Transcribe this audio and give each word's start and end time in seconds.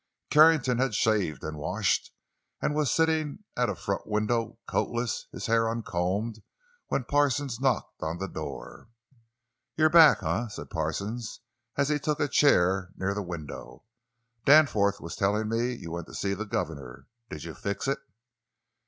Carrington 0.31 0.79
had 0.79 0.95
shaved 0.95 1.43
and 1.43 1.59
washed, 1.59 2.11
and 2.59 2.73
was 2.73 2.91
sitting 2.91 3.43
at 3.55 3.69
a 3.69 3.75
front 3.75 4.07
window, 4.07 4.57
coatless, 4.67 5.27
his 5.31 5.45
hair 5.45 5.69
uncombed, 5.69 6.41
when 6.87 7.03
Parsons 7.03 7.59
knocked 7.59 8.01
on 8.01 8.17
the 8.17 8.27
door. 8.27 8.89
"You're 9.75 9.91
back, 9.91 10.23
eh?" 10.23 10.47
said 10.47 10.71
Parsons 10.71 11.41
as 11.75 11.89
he 11.89 11.99
took 11.99 12.19
a 12.19 12.27
chair 12.27 12.89
near 12.97 13.13
the 13.13 13.21
window. 13.21 13.83
"Danforth 14.43 14.99
was 14.99 15.15
telling 15.15 15.47
me 15.49 15.71
you 15.75 15.91
went 15.91 16.07
to 16.07 16.15
see 16.15 16.33
the 16.33 16.45
governor. 16.47 17.05
Did 17.29 17.43
you 17.43 17.53
fix 17.53 17.87
it?" 17.87 17.99